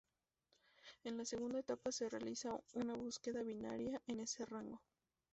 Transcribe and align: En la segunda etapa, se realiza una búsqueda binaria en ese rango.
En 1.03 1.15
la 1.15 1.25
segunda 1.25 1.59
etapa, 1.59 1.91
se 1.91 2.09
realiza 2.09 2.57
una 2.73 2.95
búsqueda 2.95 3.43
binaria 3.43 4.01
en 4.07 4.21
ese 4.21 4.47
rango. 4.47 4.81